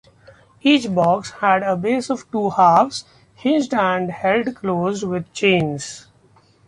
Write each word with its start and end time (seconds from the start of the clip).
Each 0.63 0.91
box 0.91 1.29
had 1.29 1.61
a 1.61 1.75
base 1.77 2.09
of 2.09 2.31
two 2.31 2.49
halves, 2.49 3.05
hinged 3.35 3.71
and 3.75 4.09
held 4.09 4.55
closed 4.55 5.03
with 5.03 5.31
chains. 5.31 6.07